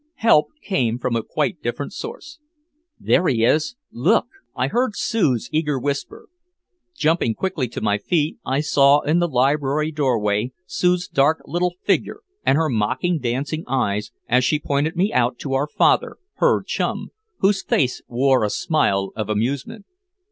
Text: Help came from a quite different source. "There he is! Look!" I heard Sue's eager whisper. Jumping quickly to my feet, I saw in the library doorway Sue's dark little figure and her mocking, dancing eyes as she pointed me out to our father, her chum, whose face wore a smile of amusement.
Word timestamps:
Help 0.15 0.47
came 0.63 0.97
from 0.97 1.15
a 1.15 1.21
quite 1.21 1.61
different 1.61 1.93
source. 1.93 2.39
"There 2.99 3.27
he 3.27 3.45
is! 3.45 3.75
Look!" 3.91 4.25
I 4.55 4.65
heard 4.65 4.95
Sue's 4.95 5.47
eager 5.51 5.77
whisper. 5.77 6.27
Jumping 6.95 7.35
quickly 7.35 7.67
to 7.67 7.81
my 7.81 7.99
feet, 7.99 8.39
I 8.43 8.61
saw 8.61 9.01
in 9.01 9.19
the 9.19 9.27
library 9.27 9.91
doorway 9.91 10.53
Sue's 10.65 11.07
dark 11.07 11.43
little 11.45 11.75
figure 11.83 12.21
and 12.43 12.57
her 12.57 12.67
mocking, 12.67 13.19
dancing 13.19 13.63
eyes 13.67 14.09
as 14.27 14.43
she 14.43 14.57
pointed 14.57 14.95
me 14.95 15.13
out 15.13 15.37
to 15.37 15.53
our 15.53 15.67
father, 15.67 16.17
her 16.37 16.63
chum, 16.63 17.11
whose 17.41 17.61
face 17.61 18.01
wore 18.07 18.43
a 18.43 18.49
smile 18.49 19.11
of 19.15 19.29
amusement. 19.29 19.85